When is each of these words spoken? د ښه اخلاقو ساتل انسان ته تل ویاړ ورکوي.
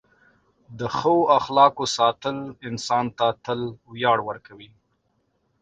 د 0.79 0.81
ښه 0.97 1.15
اخلاقو 1.39 1.85
ساتل 1.97 2.37
انسان 2.69 3.05
ته 3.17 3.27
تل 3.45 3.59
ویاړ 3.91 4.17
ورکوي. 4.29 4.69